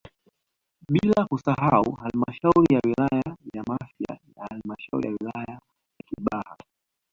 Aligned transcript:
Bila 0.89 1.19
kusahau 1.29 1.89
halmashauri 2.01 2.73
ya 2.75 2.81
wilaya 2.85 3.37
ya 3.53 3.63
Mafia 3.67 4.19
na 4.35 4.45
halmashauri 4.49 5.07
ya 5.09 5.15
wilaya 5.21 5.45
ya 5.99 6.03
Kibaha 6.05 6.57